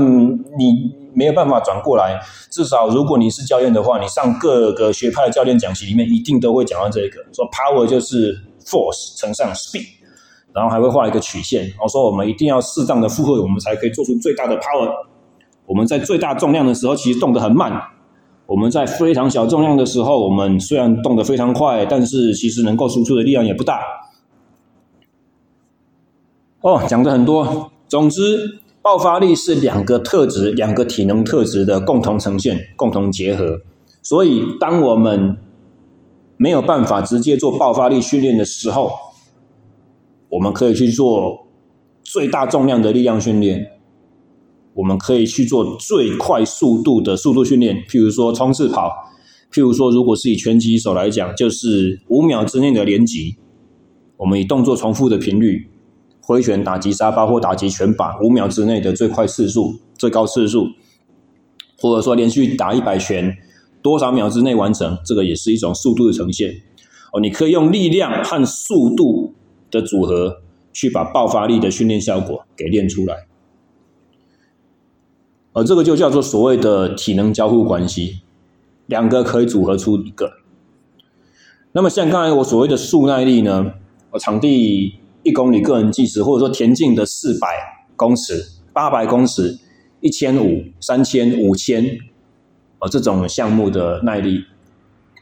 [0.58, 1.01] 你。
[1.14, 2.20] 没有办法转过来，
[2.50, 8.34] 至少如果你是教练的话，你上各个学派的教练讲习里面，一定都会讲到这个，说 power 就是
[8.66, 9.88] force 乘上 speed，
[10.54, 14.90] 然后还会画一个曲线，然后说我们一定要适当的负荷，我们才可以做出最大的 power。
[15.66, 17.72] 我们在最大重量的时候，其实动得很慢；
[18.46, 23.82] 我们在非常小重量的时候，我们虽然动得非常快，但是其实能够输出的力量也不大。
[26.62, 28.62] 哦，讲的很多，总之。
[28.82, 33.62] 爆发力是两个特质、两个体能特质的共同呈现、共同结合。
[34.02, 35.38] 所以，当我们
[36.38, 38.92] 没有办法直接做爆发力训练的时候，
[40.30, 41.46] 我们可以去做
[42.02, 43.68] 最大重量的力量训练，
[44.74, 48.90] 我们可以去做最快速度的速度训练，譬如说冲刺跑，
[49.54, 53.38] 譬如说，如果是以拳击手来讲，就是五秒之内的连击，
[54.18, 55.71] 我们以动作重复的频率。
[56.32, 60.68] 挥拳、打击沙包或打击拳把，五秒之内的最快次数、最高次数，
[61.78, 63.38] 或者说连续打一百拳，
[63.82, 66.54] 多少秒之内完成，这个也是一种速度的呈现。
[67.12, 69.34] 哦，你可以用力量和速度
[69.70, 70.42] 的组合，
[70.72, 73.28] 去把爆发力的训练效果给练出来。
[75.54, 78.22] 而这个就叫做所谓的体能交互关系，
[78.86, 80.32] 两个可以组合出一个。
[81.74, 83.74] 那么像刚才我所谓的速耐力呢，
[84.12, 84.96] 我场地。
[85.24, 87.48] 一公里个人计时，或者说田径的四百
[87.96, 89.60] 公尺、八百公尺、
[90.00, 91.86] 一千五、三千、五千，
[92.80, 94.44] 呃，这种项目的耐力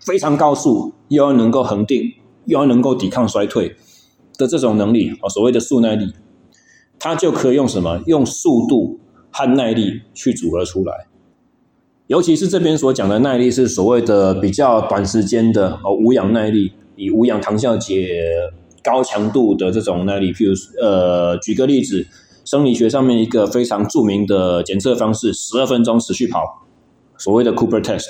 [0.05, 2.13] 非常高速，又要能够恒定，
[2.45, 3.75] 又要能够抵抗衰退
[4.37, 6.13] 的这种能力，哦，所谓的速耐力，
[6.97, 8.01] 它就可以用什么？
[8.05, 8.99] 用速度
[9.31, 11.07] 和耐力去组合出来。
[12.07, 18.23] 尤其是这边所讲的耐力，是所谓的比较短时间的哦，无氧耐力，以无氧糖酵解。
[18.83, 22.05] 高强度的这种耐力，譬如呃，举个例子，
[22.45, 26.65] 生理学上面一个非常著名的检测方式，十二分钟持续跑，
[27.17, 28.07] 所谓的 Cooper Test。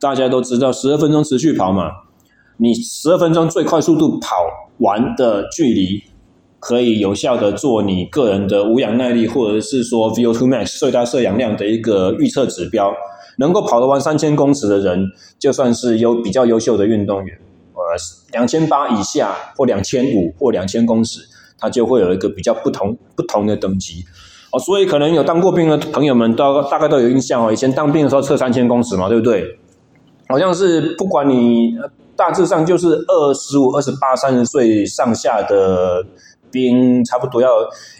[0.00, 1.90] 大家都知道，十二分钟持续跑嘛，
[2.56, 4.36] 你十二分钟最快速度跑
[4.78, 6.02] 完的距离，
[6.58, 12.92] 可以有效的做你个人的无氧耐力，或者是说 VO2 max 最大摄氧量的一个预测指标。
[13.38, 17.38] 能够跑得完三千公尺的人，就算是优比较优秀的运动员。
[18.32, 21.20] 两千八以下或两千五或两千公尺，
[21.58, 24.04] 它就会有一个比较不同不同的等级。
[24.50, 27.52] 哦，所以可能有当过兵的朋友们都大概都有印象哦。
[27.52, 29.58] 以前当兵的时候测三千公尺嘛，对不对？
[30.28, 31.74] 好像是不管你
[32.16, 36.04] 大致上就是二十五、二十八、三十岁上下的
[36.50, 37.48] 兵，差不多要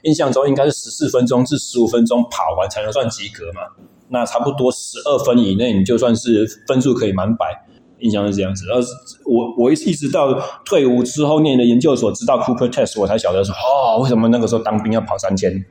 [0.03, 3.63] 印象中应该是十四分钟至十五分钟跑完才能算及格嘛。
[4.09, 7.65] 那差不多十二分以内，你就算是分数可以满百，
[8.03, 8.67] 印象是这样子。
[8.71, 8.81] 而
[9.25, 10.33] 我我一直到
[10.65, 15.65] 退伍之后念的研究所，知道 Cooper Test，我才晓得说，哦，为什么那个时候当兵要跑三千？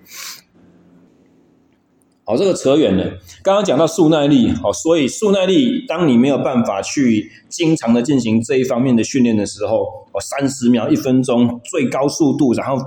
[2.24, 3.04] 好，这个扯远了。
[3.44, 12.84] 刚刚讲到速耐力，好，所以速耐力，当你没有办法去经常的进行这一方面的训练的时候，哦，三十秒、一分钟最高速度，然后。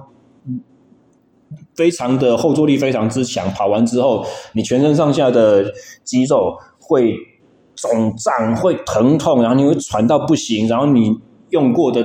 [1.76, 5.72] 非常的后坐力非常之强，跑完之后，你全身上下的
[6.04, 7.16] 肌肉会
[7.76, 11.16] 肿胀、会疼痛，然后你会喘到不行，然后你
[11.50, 12.04] 用过的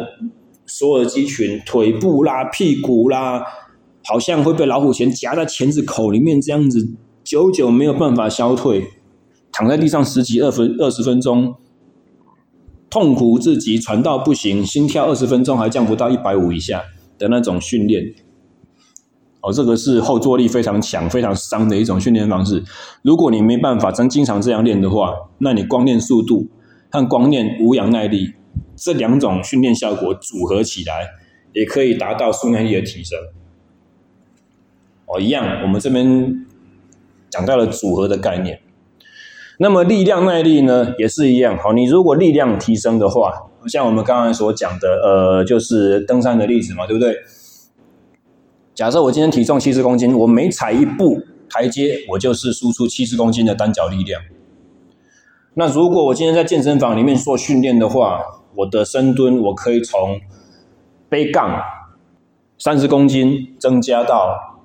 [0.65, 3.43] 所有的肌群，腿部啦、屁股啦，
[4.03, 8.88] 好像会被老虎钳夹在钳子口里面这样子，久久没有办法消退，
[9.51, 11.55] 躺在地上十几二分二十分钟，
[12.89, 16.84] 痛苦至极，喘到不行，心跳二十分钟还降不到一百五以下
[17.17, 18.13] 的那种训练。
[19.41, 22.62] 哦，这个是后坐力非常强、非常伤的一种训练方式。
[23.02, 26.47] 如果你没办法真经常这样练的话，那你光练速度
[26.91, 28.34] 和光练无氧耐力
[28.75, 31.08] 这两种训练效果组合起来，
[31.54, 33.17] 也可以达到速耐力的提升。
[35.06, 36.45] 哦，一样，我们这边
[37.30, 38.60] 讲到了组合的概念。
[39.58, 41.58] 那么力量耐力呢，也是一样。
[41.58, 43.32] 好，你如果力量提升的话，
[43.67, 47.15] 像我们刚刚所讲的，呃，就是登山的例子嘛，对不对？
[48.79, 54.21] 假设我今天体重七十公斤，我每踩一步台阶，我就是输出七十公斤的单脚力量。
[55.55, 58.21] 那如果我今天在健身房里面做训练的话，
[58.55, 60.21] 我的深蹲我可以从
[61.09, 61.61] 背杠
[62.57, 64.61] 三十公斤增加到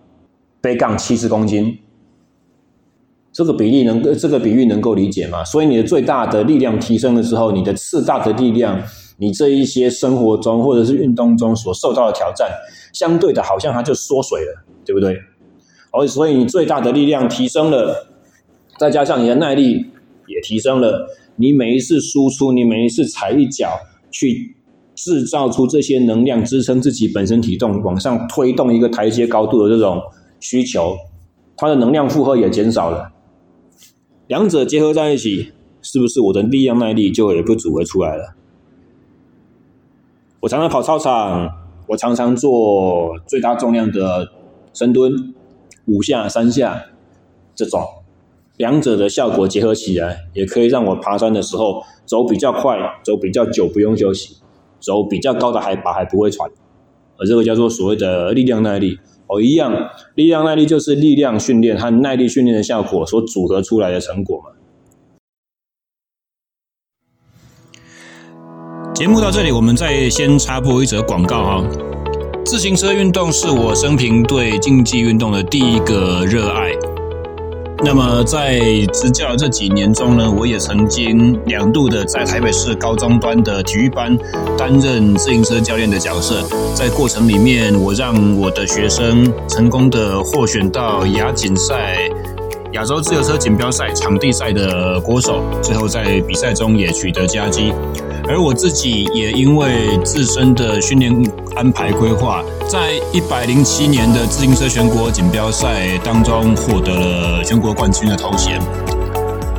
[0.61, 1.81] 背杠七十公斤，
[3.33, 5.43] 这个比例能这个比喻能够理解吗？
[5.43, 8.81] 所以你的最大的力量提升的时候，你的次大的力量，
[9.17, 12.51] 你这一些生活中或者是运动中所受到的挑战。
[12.93, 15.19] 相对的，好像它就缩水了，对不对？
[15.93, 18.07] 哦，所以你最大的力量提升了，
[18.79, 19.85] 再加上你的耐力
[20.29, 23.81] 也提升了，你每一次输出，你每一次踩一脚，
[24.13, 24.55] 去
[24.95, 30.01] 制造出这些能量，支撑自己本身体重往上推动一个台阶高度的这种
[30.39, 30.97] 需求，
[31.57, 33.11] 它的能量负荷也减少了。
[34.29, 35.51] 两者结合在一起，
[35.83, 38.37] 是不是我的力量耐力就有一个组合出来了？
[40.45, 41.51] 我常常跑操场。
[41.87, 44.31] 我常常做最大重量的
[44.73, 45.35] 深蹲，
[45.87, 46.87] 五下三下
[47.55, 47.79] 这种，
[48.57, 54.37] 两者的效果结合起来，也可以让我爬山的时候走比较快，走比较久不用休息，
[54.81, 56.51] 走比较高的海拔还不会喘，
[57.19, 58.99] 而这个叫做所谓的力量耐力。
[59.27, 64.51] 哦，一样，力量耐力就是力量训练和耐力训练的效果所组合出来的成果嘛。
[68.95, 71.65] 节目到这里，我们再先插播一则广告哈。
[72.47, 76.71] 自行车运动是我生平对竞技运动的第一个热爱。
[77.85, 78.61] 那么在
[78.93, 84.17] 执教这几年中呢，我也曾经两度的在台北市高中端的体育班
[84.57, 86.47] 担任自行车教练的角色。
[86.73, 91.99] 在过程里面，我让我的学生成功的获选到亚锦赛。
[92.75, 97.73] 亚洲自由车锦标赛场地赛的国手，最后在比赛中也取得佳绩。
[98.27, 101.13] 而我自己也因为自身的训练
[101.57, 108.59] 安排规划，在一百零七年的自行车全国锦标赛当中获得了全国冠军的头衔。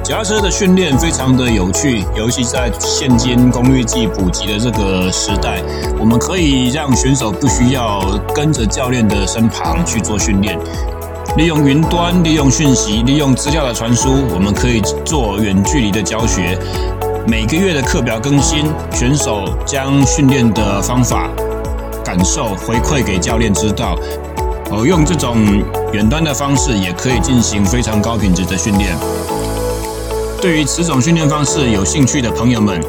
[0.03, 5.61] 脚踏车的训练非常的有趣，尤其在现今功率计普及的这个时代，
[5.99, 8.01] 我们可以让选手不需要
[8.33, 10.57] 跟着教练的身旁去做训练。
[11.37, 16.57] 利用云端，利用讯息，利用资料的传输，我们可以做远距离的教学。
[17.27, 21.27] 每个月的课表更新，选手将训练的方法、
[22.03, 23.97] 感受回馈给教练知道。
[24.69, 25.35] 哦，用这种
[25.91, 28.95] 远端的方式也可以进行非常高品质的训练。
[30.39, 32.79] 对于此种训练方式有兴趣的朋友们，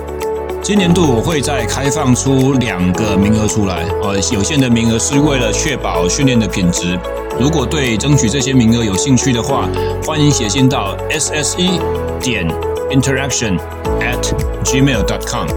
[0.62, 3.87] 今年度我会再开放出两个名额出来。
[4.03, 6.99] 呃，有限的名额是为了确保训练的品质。
[7.40, 9.66] 如果对争取这些名额有兴趣的话，
[10.07, 11.81] 欢迎写信到 sse
[12.20, 12.46] 点
[12.90, 13.59] interaction
[14.01, 14.22] at
[14.64, 15.49] gmail dot com，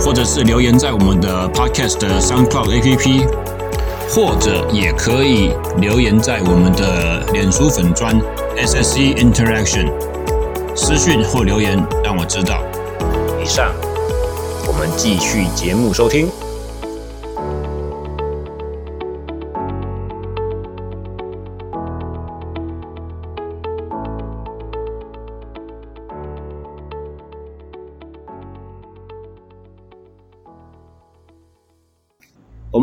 [0.00, 3.26] 或者是留言在我们的 podcast 的 SoundCloud APP，
[4.10, 8.20] 或者也可以留言在我们的脸书粉专
[8.56, 9.92] S S C Interaction，
[10.76, 12.62] 私讯或留言让我知道。
[13.42, 13.72] 以上，
[14.66, 16.28] 我们继续节目收听。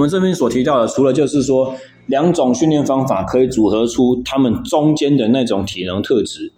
[0.01, 1.75] 我们这边所提到的，除了就是说
[2.07, 6.51] 两种训练方法可以组合出他们中间的那种体能特质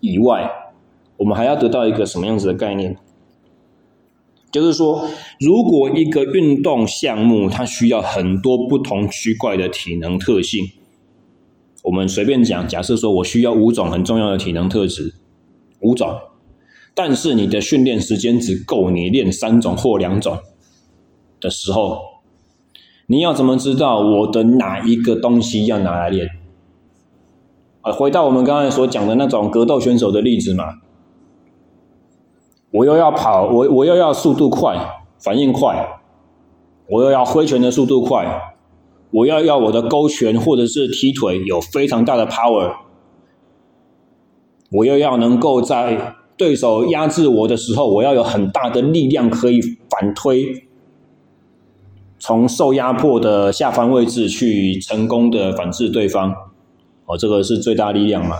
[0.00, 0.50] 以外，
[1.16, 2.96] 我们还要得到一个什么样子的概念？
[4.50, 5.06] 就是说，
[5.38, 10.64] 如果一个运动项目它需要很多不同区块的体能特性，
[11.84, 15.14] 我们随便讲，假设说我需要五种很重要的体能特质，
[15.82, 16.18] 五种，
[16.96, 20.36] 但是你的训练时间只够你练三种或两种
[21.40, 22.00] 的时候。
[23.10, 26.28] 你要怎么知道我的哪一个东西要拿来练？
[27.80, 30.74] 啊，回到我们刚才所讲的那种格斗选手的例子嘛，
[32.70, 34.76] 我又要跑，我我又要速度快，
[35.18, 35.88] 反应快，
[36.90, 38.54] 我又要挥拳的速度快，
[39.10, 42.74] 我要要我的勾拳或者是踢腿有非常大的 power，
[44.70, 50.67] 我又要能够在对手压制我的时候，我要有很大的力量可以反推。
[52.20, 56.34] 从受压迫的下方位置去成功的反制对方，
[57.06, 58.36] 哦，这个是最大力量嘛？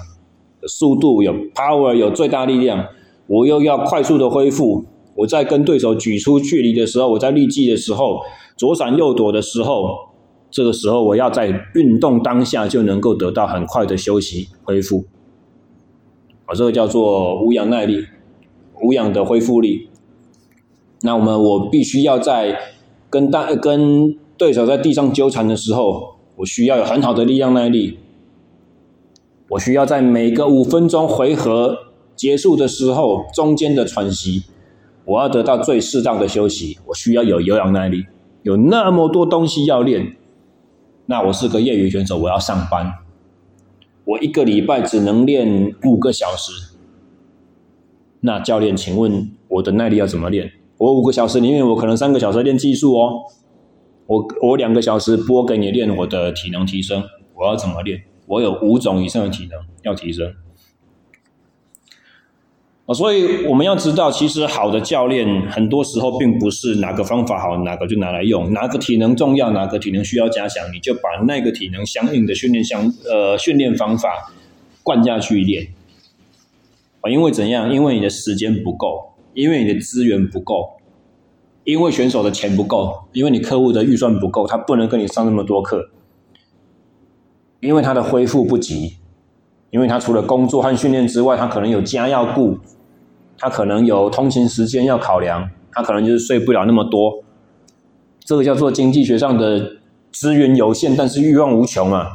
[0.67, 2.87] 速度有 power，有最大力量，
[3.29, 4.85] 我又要快速的恢复。
[5.15, 8.19] 我在跟对手举出距离的时候，我在立技的时候，
[8.57, 9.97] 左闪右躲的时候，
[10.51, 15.05] 这个时候我要在运动当下就能够得到很快的休息恢复。
[16.47, 18.05] 啊，这个叫做无氧耐力，
[18.83, 19.89] 无氧的恢复力。
[21.03, 22.59] 那我们我必须要在。
[23.11, 27.99] 跟大跟对手在地上纠缠的时候，我需要有很好的力量耐力。
[29.51, 31.79] 我需要在每个五分钟回合
[32.15, 34.45] 结束的时候，中间的喘息，
[35.07, 36.79] 我要得到最适当的休息。
[36.87, 38.05] 我需要有有氧耐力，
[38.43, 40.17] 有那么多东西要练。
[41.07, 42.93] 那我是个业余选手，我要上班，
[44.05, 46.77] 我一个礼拜只能练五个小时。
[48.21, 50.53] 那教练，请问我的耐力要怎么练？
[50.79, 53.23] 我五个小时里面，我可能三个小时练技术哦。
[54.07, 57.03] 我我两个小时播给你练我的体能提升，
[57.35, 58.05] 我要怎么练？
[58.27, 60.33] 我有五种以上的体能要提升。
[62.95, 74.33] 所以我们要知道，其实好的教练很多时候并不是哪个方法好，哪个就拿来用，哪个体能重要，哪个体能需要加强，你就把那个体能相应的训练相呃训练方法
[74.83, 75.75] 灌下去练。
[77.03, 77.71] 啊，因为怎样？
[77.71, 79.18] 因为你的时间不够。
[79.39, 80.69] 因为你的资源不够，
[81.63, 85.91] 因为选手的钱不够，因为你客户的预算不够，他不能跟你上那么多课，
[87.61, 88.97] 因为他的恢复不及，
[89.71, 92.59] 因为他除了工作和训练之外，他可能有家要顾，
[93.39, 97.23] 他可能有通勤时间要考量，他可能就是睡不了那么多，
[98.19, 99.77] 这个叫做经济学上的
[100.11, 102.09] 资源有限，但是欲望无穷啊。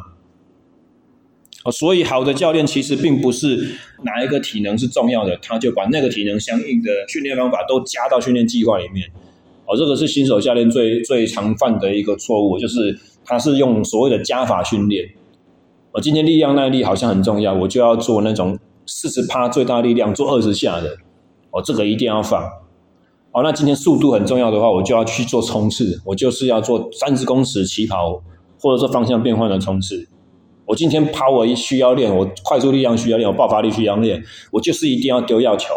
[1.64, 9.08] 哦，所以好的教练其实并不是哪一个体能是重要的，他就把那个体能相应的训练方法都加到训练计划里面。
[9.66, 15.08] 哦，这个是新手教练最最常犯的一个错误，就是他是用所谓的加法训练。
[15.94, 20.98] 我今天力量耐力好像很重要，我就要做那种四十趴最大力量做二十下的。
[21.52, 22.44] 哦，这个一定要放。
[23.32, 28.22] 哦，那今天速度很重要的话，我就要去做冲刺，我就是要做三十公尺起跑，
[28.60, 30.10] 或者说方向变换的冲刺。
[30.66, 35.74] 我今天 power 需要练，我快速力量需要练，我爆发力需要练，我就是一定要丢药球。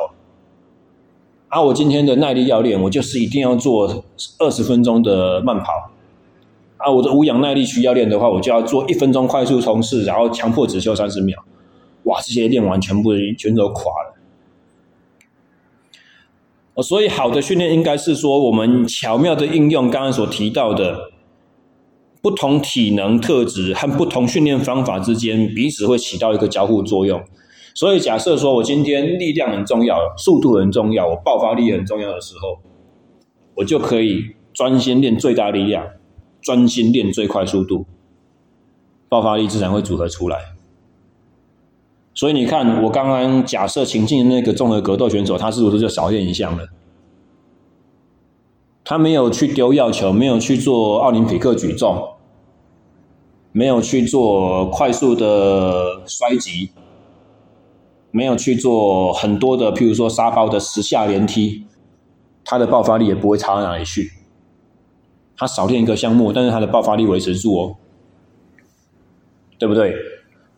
[1.49, 4.05] 啊，我今天的耐力要练，我就是一定要做
[4.39, 5.91] 二十分钟的慢跑。
[6.77, 11.37] 啊，我的无氧耐力需要练的话，我就要做一分钟快速冲刺，然后强迫只休三十秒。
[12.05, 13.93] 哇，这些练完全部全都垮
[16.75, 16.83] 了。
[16.83, 21.11] 所以好的训练应该是说，我们巧妙的应用刚刚所提到的。
[22.27, 27.23] 不同体能特质和不同训练方法之间，彼此会起到一个交互作用。
[27.73, 32.59] 所以，假设说我今天力量很重要，速度很重要，我爆发力很重要的时候，
[33.55, 35.87] 我就可以专心练最大力量，
[36.43, 37.87] 专心练最快速度，
[39.09, 40.37] 爆发力自然会组合出来。
[42.13, 46.65] 所以你看，我刚刚假设情境的那个综合格斗选手，他是不是就少练一项了？
[48.83, 52.15] 他没有去丢药球，没有去做奥林匹克举重。
[53.57, 56.69] 没有去做快速的衰竭，
[58.11, 61.65] 没有去做很多的，譬如说沙包的十下连踢，
[62.45, 64.13] 它的爆发力也不会差到哪里去。
[65.39, 67.77] 他少练一个项目，但是他的爆发力维持住哦，
[69.59, 69.95] 对不对？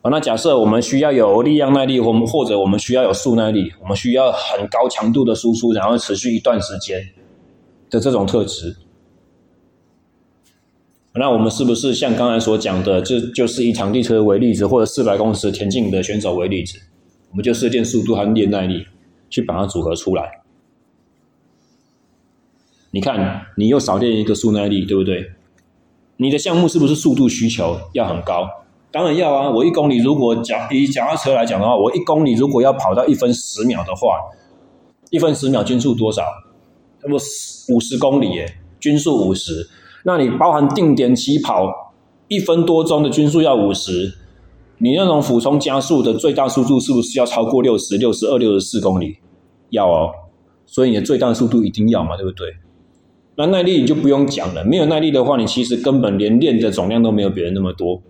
[0.03, 7.01] 好，那假设我们需要有力量耐力，或或者我们需要有速耐力，我们需要很高强度的输出，然后持续一段时间
[7.91, 8.77] 的这种特质，
[11.15, 16.79] 那我们是不是像刚才所讲的，这就是以场地车为例子，或者四百公尺田径的选手为例子，
[17.31, 18.87] 我们就是练速度和练耐力，
[19.29, 20.43] 去把它组合出来。
[22.91, 25.33] 你看，你又少练一个速耐力，对不对？
[26.19, 28.49] 你的项目是不是速度需求要很高？
[28.91, 29.51] 当然要啊！
[29.51, 34.19] 我一公里如果讲以脚踏车来讲的话，我一公里如果要跑到一分十秒的话，
[35.11, 36.23] 一分十秒均速多少？
[36.23, 37.19] 差不多
[37.69, 39.69] 五十公里耶，均速五十。
[40.05, 41.95] 那你包含定点起跑，
[42.29, 44.15] 一分多钟的均速要五十，
[44.79, 49.19] 你那种俯冲加速的最大速度是不是要超过六十、六十二、六十四公里？
[49.71, 50.11] 要哦，
[50.65, 52.57] 所以你的最大速度一定要嘛，对不对？
[53.35, 58.01] 那耐力你就不用讲了，没有耐力的话，你其实根本连练的总量都没有别人那么多。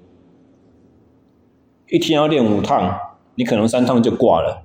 [1.91, 2.97] 一天要练五趟，
[3.35, 4.63] 你可能三趟就挂了，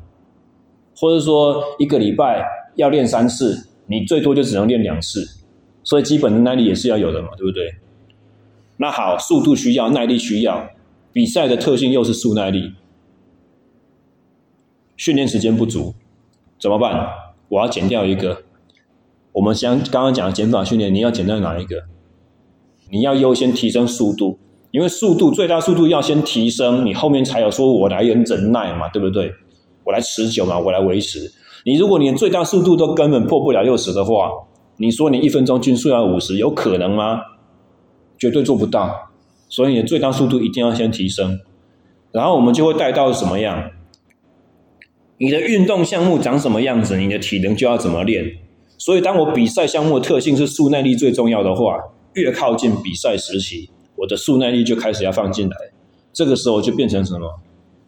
[0.98, 2.46] 或者说一个礼拜
[2.76, 5.43] 要练三次，你最多就只能练两次。
[5.84, 7.76] 所以基本的耐力也是要有的嘛，对不对？
[8.78, 10.70] 那好，速度需要，耐力需要，
[11.12, 12.74] 比赛的特性又是速耐力，
[14.98, 15.94] 训练时间不足，
[16.60, 17.08] 怎么办？
[17.50, 18.44] 我要减掉一个。
[19.34, 21.84] 我们先刚刚讲的减法训练，你要减掉哪一个？
[22.92, 24.40] 你要优先提升速度，
[24.72, 29.34] 因为速度最大速度要先提升，你后面才有说我来忍忍耐嘛，对不对？
[29.84, 31.32] 我来持久嘛，我来维持。
[31.66, 34.32] 你如果连最大速度都根本破不了六十的话，
[34.78, 37.22] 你说你一分钟均速要五十，有可能吗？
[38.18, 39.12] 绝对做不到。
[39.50, 41.40] 所以你的最大速度一定要先提升，
[42.12, 43.72] 然后我们就会带到什么样？
[45.18, 48.38] 你的运动项目长什么样子，你的体能就要怎么练。
[48.78, 51.78] 所以，当我比赛项目的特性是速耐力最重要的话，
[52.14, 55.56] 越靠近比赛时期，我的速耐力就开始要放进来。
[56.12, 57.40] 这个时候就变成什么？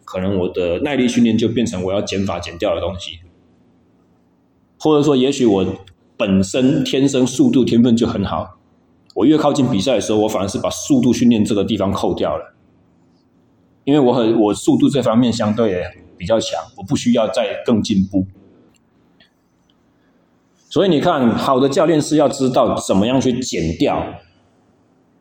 [0.04, 3.18] 可能我的耐力训练就变成我要减法减掉的东西，
[4.78, 5.66] 或者说，也许我
[6.16, 8.58] 本身天生速度天分就很好，
[9.14, 12.54] 我越靠近比赛的时候，我反而是把速度训练这个地方扣掉了，
[13.84, 15.82] 因为我很我速度这方面相对
[16.16, 18.26] 比较强，我不需要再更进步。
[20.68, 24.04] 所以你看，好的教练是要知道怎么样去减掉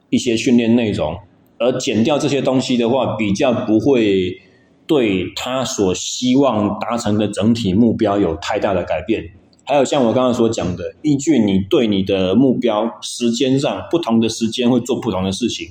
[0.09, 1.17] 一些训练内容，
[1.59, 4.41] 而减掉这些东西的话，比较不会
[4.87, 9.31] 对他所希望达成的整体目标有太大的改变。
[9.65, 15.69] 还有像我刚刚所讲的，依据你对你的目标时间上不同的时间会做不同的事情，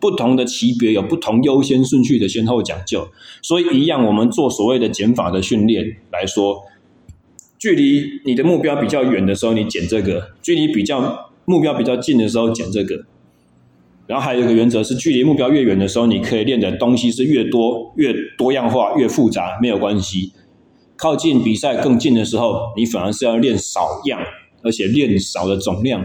[0.00, 3.08] 不同的级别有不同优先顺序的先后讲究。
[3.40, 6.64] 所以一样，我们做所谓的减法的训练来说。
[7.60, 13.04] 距离你的目标比较远的时候，你减这个；距离比较目标比较近的时候，减这个。
[14.06, 20.32] 然后还有一个原则是，距离目标越远的时候，你可以练的东西是越多、越多样化、越复杂，没有关系。
[20.98, 24.20] 靠近比赛更近的时候，你反而是要练少样，
[24.62, 26.04] 而且练少的总量。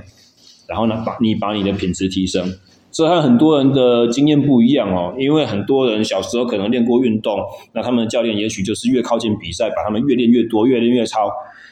[0.68, 2.54] 然后呢，把你把你的品质提升。
[2.89, 7.38] 这和很多人的经验不一样哦，因为很多人小时候可能练过运动，
[7.74, 11.30] 那他们的教练也许就是越靠近比赛，把他们越练越多，越练越超。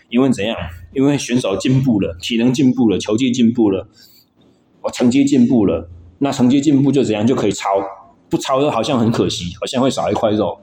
[0.10, 0.58] 因为怎样？
[0.94, 3.88] 因为选手进步了，体能进步了，球技进步了，
[4.82, 7.70] 我成绩进步了，那成绩进步就怎样就可以超，
[8.30, 10.58] 不超的好像很可惜，好像会少一块肉，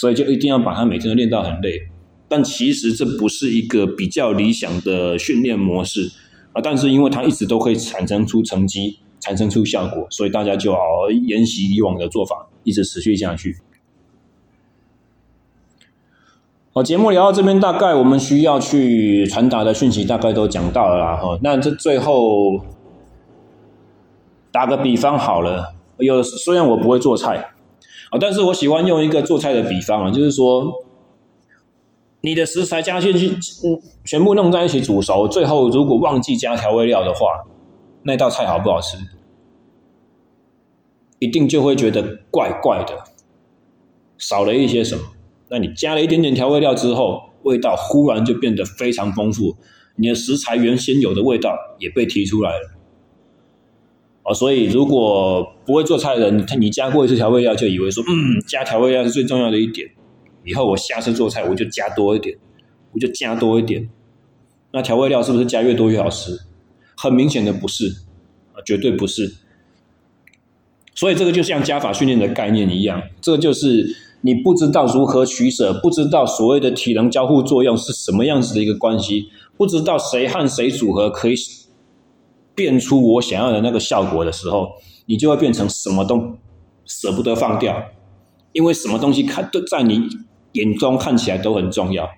[0.00, 1.88] 所以就一定要把他每天都练到很累。
[2.28, 6.10] 但其实这不是一个比较理想的训练模式
[6.52, 8.98] 啊，但是因为它一直都可以产生出成绩。
[9.22, 10.78] 产生出效果，所以大家就要
[11.10, 13.58] 沿袭以往的做法，一直持续下去。
[16.72, 21.16] 好，节目聊到这边，大概我们需要去传达的讯息大概都讲到了啦。
[21.16, 22.64] 哈，那这最后
[24.50, 27.50] 打个比方好了，有虽然我不会做菜
[28.10, 30.72] 啊，但是我喜欢用一个做菜的比方啊，就是说
[32.20, 37.44] 你的食材加进去，嗯，全部弄在一起煮熟，最后如果忘记加调味料的话。
[38.02, 38.96] 那道菜好不好吃？
[41.18, 42.96] 一定就会觉得怪怪的，
[44.16, 45.02] 少了一些什么。
[45.50, 49.54] 那你加了一点点调味料之后，味道忽然就变得非常丰富，
[49.96, 52.70] 你的食材原先有的味道也被提出来了。
[54.22, 59.88] 啊，所以如果不会做菜的人，他你加过一次调味料，就以为说，嗯，加调味料是最重要的一点。
[60.44, 62.36] 以后我下次做菜我就加多一点，
[62.92, 63.88] 我就加多一点。
[64.72, 66.36] 那调味料是不是加越多越好吃？
[66.96, 67.86] 很明显的不是，
[68.52, 69.32] 啊，绝对不是。
[70.92, 81.34] 所以这个就像加法训练的概念一样，这个就是你不知道如何取舍，不知道所谓的体能交互作用是什么样子的一个关系，不知道谁和谁组合可以
[82.54, 84.72] 变出我想要的那个效果的时候，
[85.10, 86.36] 你就会变成什么都
[86.86, 87.82] 舍不得放掉，
[88.52, 90.06] 因为什么东西看都在你
[90.52, 92.08] 眼中看起来都很重要，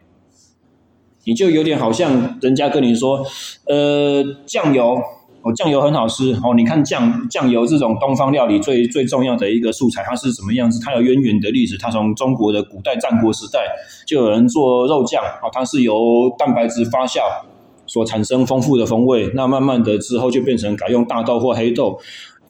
[1.24, 3.24] 你就有点好像人家跟你说，
[3.66, 5.00] 呃，酱油。
[5.44, 6.54] 哦，酱油很好吃哦。
[6.56, 10.78] 你看酱酱油这种东方料理最最重要的一个素材，它是什么样子？
[10.80, 11.76] 它有渊源的历史。
[11.76, 13.58] 它从中国的古代战国时代
[14.06, 17.22] 就有人做肉酱啊，它是由蛋白质发酵
[17.88, 19.32] 所产生丰富的风味。
[19.34, 21.98] 那慢慢的之后就变成改用大豆或黑豆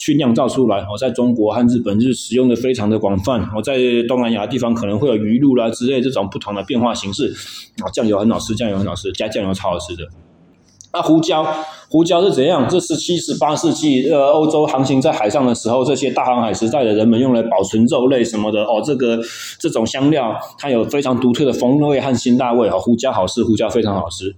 [0.03, 0.79] 去酿造出来。
[0.79, 3.41] 哦，在中国和日本是使用的非常的广泛。
[3.55, 3.79] 哦，在
[4.09, 7.33] 东南亚地方可能会有鱼露啦之类这种不同的变化形式。
[7.85, 10.03] 啊，酱油很好吃，酱油很好吃，加酱油超好吃的。
[10.93, 11.47] 那胡椒，
[11.89, 12.69] 胡椒是怎样？
[12.69, 18.65] 这十七、十八世纪，呃，欧洲航行在海上的时候，这些大航海时代的人们用来保存肉类什么的。
[18.65, 19.19] 哦，这个
[19.59, 22.69] 这种香料，它有非常独特的风味和辛辣味。
[22.69, 24.35] 哦，胡椒好吃，胡椒非常好吃。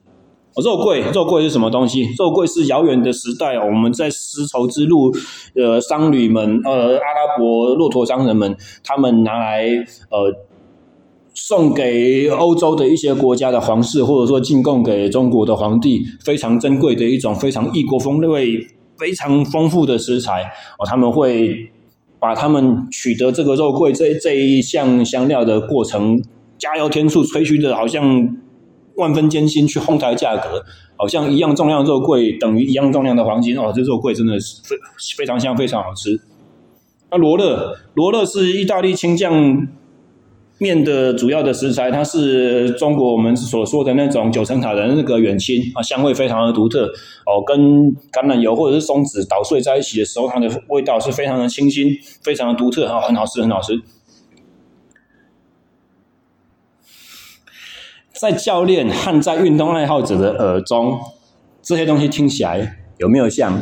[0.62, 2.04] 肉桂，肉桂是什么东西？
[2.18, 5.12] 肉桂是遥远的时代，我们在丝绸之路，
[5.54, 9.64] 呃，商旅们，呃，阿拉伯骆驼商人们，他们拿来，
[10.10, 10.34] 呃。
[11.36, 18.64] 送给欧洲的一些国家的皇室，或者说进贡给中国的皇帝，非常珍贵的一种非常异国风味、
[18.96, 20.42] 非常丰富的食材
[20.78, 20.86] 哦。
[20.86, 21.72] 他们会
[22.20, 26.22] 把他们取得这个肉桂这这一项香料的过程，
[26.56, 28.36] 加油添醋，吹嘘的好像
[28.96, 30.64] 万分艰辛去哄抬价格，
[30.96, 33.72] 好像一样重量肉桂等于一样重量的黄金哦。
[33.74, 34.76] 这肉桂真的是非
[35.16, 36.20] 非常香，非常好吃。
[37.10, 39.68] 那罗勒，罗勒是意大利青酱
[40.58, 46.86] 面的主要的食材，它是中国我们所说的那种九层塔的那个远亲啊，香味非常的独特
[47.26, 47.58] 哦，跟
[48.12, 51.92] 橄榄油或者是松子捣碎在一起的时候，它的味道是非常的清新，
[52.22, 53.74] 非常的独特啊，很好吃，很好吃。
[58.20, 60.98] 在教练和在运动爱好者的耳中，
[61.62, 63.60] 这些东西听起来有没有像？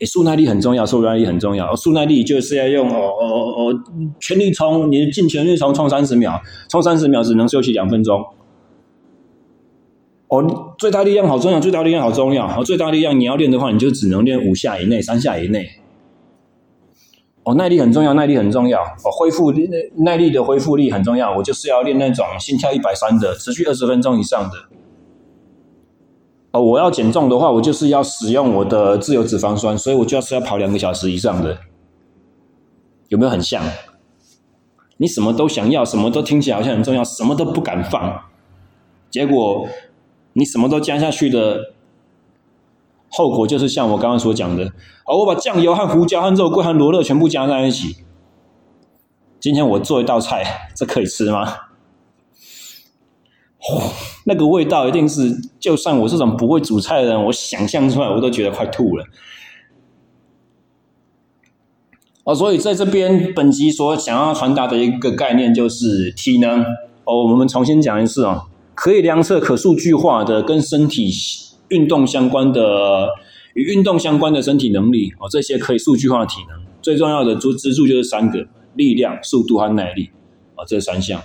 [0.00, 1.74] 诶，速耐力很重要，速耐力很重要。
[1.74, 3.26] 速耐力就是要用哦哦
[3.56, 3.74] 哦
[4.20, 8.24] 全力冲，你尽全力冲，冲三十秒，冲三十秒只能休息两分钟。
[10.28, 12.46] 哦，最大力量好重要，最大力量好重要。
[12.46, 15.68] 哦，最大力量你要练的话，你就只能练五下以内，三下以内。
[17.44, 18.82] 哦，耐力很重要，耐力很重要。
[18.82, 19.52] 哦，恢复
[19.96, 21.36] 耐力的恢复力很重要。
[21.36, 24.56] 我就是要练那种心跳一百三的，持续二十分钟以上的。
[26.50, 31.58] 哦，我要减重的话，我就是要使用我的自由脂肪酸，所以我就要是要跑两个小时以上的，
[33.08, 33.62] 有没有很像？
[35.00, 38.20] 你什么都想要，什么都听起来好像很重要，什么都不敢放，
[39.10, 39.68] 结果
[40.32, 41.72] 你什么都加下去的
[43.08, 44.64] 后果就是像我刚刚所讲的，
[45.06, 47.96] 哦，我把酱油和胡椒和肉桂和罗勒全部加在一起，
[49.40, 51.54] 今天我做一道菜，这可以吃吗？
[54.24, 59.04] 那个味道一定是，就算我这种不会煮菜的人，我想象出来我都觉得快吐了。
[62.24, 66.62] 哦，所以在这边本集所想要传达的一个概念就是体能。
[67.04, 68.44] 哦，我们重新讲一次哦，
[68.74, 71.10] 可以量测、可数据化的跟身体
[71.68, 73.08] 运动相关的
[73.54, 80.10] 与运动相关的身体能力哦，这些可以数据化的体能，最重要的支支柱就是三个：力量、速度和耐力。
[80.54, 81.22] 啊，这三项。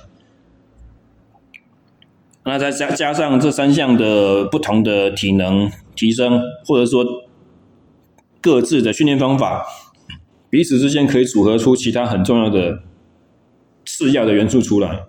[2.45, 7.03] 那再加加上这三项的不同的体能提升，或者说
[8.39, 9.65] 各自的训练方法，
[10.51, 12.83] 彼此之间可以组合出其他很重要的
[13.85, 15.05] 次要的元素出来。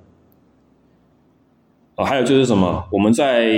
[1.97, 2.89] 哦，还有就是什么？
[2.93, 3.53] 我们在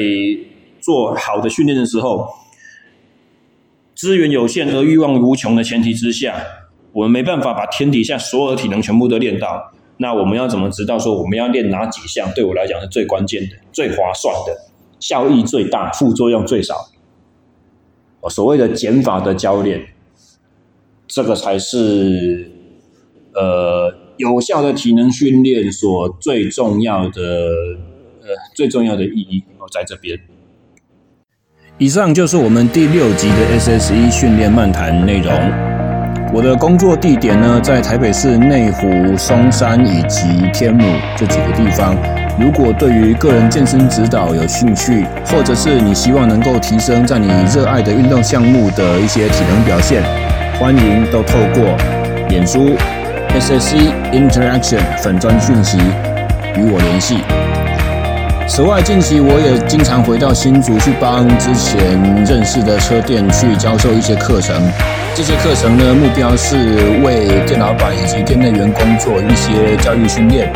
[0.81, 2.29] 做好的训练的时候，
[3.95, 6.43] 资源有限而欲望无穷的前提之下，
[6.93, 9.73] 我们没办法把天底下所有的体能全部都练到。
[9.99, 12.31] 那我们要怎么知道说我们要练哪几项？
[12.35, 14.55] 对我来讲是最关键的、最划算的、
[15.01, 16.75] 效益最大、副作用最少。
[18.29, 19.87] 所谓的减法的教练，
[21.07, 22.51] 这个才是
[23.33, 27.23] 呃有效的体能训练所最重要的
[28.21, 30.21] 呃最重要的意义，在这边。
[31.79, 35.31] 以上就是我们第六集的 SSE 训练漫谈内容。
[36.33, 40.83] 我的工作地点呢，在台北市内湖、松山以及天母
[41.19, 41.95] 这几个地方。
[42.41, 50.03] 如果对于个人健身指导有兴趣，或者是你希望能够提升在你热爱的运动项目的一些体能表现，
[50.59, 51.77] 欢迎都透过
[52.31, 52.75] 脸书
[53.39, 55.77] SSE Interaction 粉砖讯息
[56.57, 57.19] 与我联系。
[58.49, 64.57] 此外，近期我也经常回到新竹去帮之前认识的车店去教授一些课程。
[65.15, 66.57] 这些课程呢，目标是
[67.05, 70.51] 为店老板以及店内员工做一些教育训练。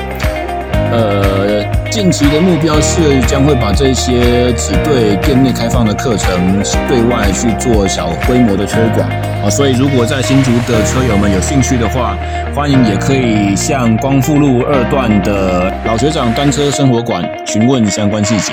[0.92, 9.10] 呃，近期的目标是将会把这些只对店内开放的课程对外去做小规模的推广
[9.42, 9.50] 啊。
[9.50, 12.16] 所以，如果在新竹的车友们有兴趣的话，
[12.54, 18.52] 欢迎也可以向光复路二段的老学长单车生活馆询问相关细节。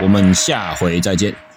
[0.00, 1.49] 我们下回再见。